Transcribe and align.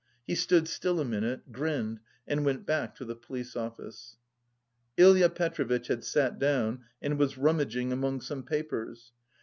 He 0.25 0.33
stood 0.33 0.67
still 0.67 0.99
a 0.99 1.05
minute, 1.05 1.51
grinned 1.51 1.99
and 2.25 2.43
went 2.43 2.65
back 2.65 2.95
to 2.95 3.05
the 3.05 3.13
police 3.15 3.55
office. 3.55 4.17
Ilya 4.97 5.29
Petrovitch 5.29 5.89
had 5.89 6.03
sat 6.03 6.39
down 6.39 6.85
and 7.03 7.19
was 7.19 7.37
rummaging 7.37 7.91
among 7.93 8.21
some 8.21 8.41
papers. 8.41 9.11